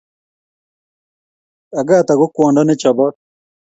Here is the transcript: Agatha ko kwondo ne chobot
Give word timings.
Agatha 1.79 2.13
ko 2.19 2.25
kwondo 2.33 2.61
ne 2.63 2.75
chobot 2.81 3.15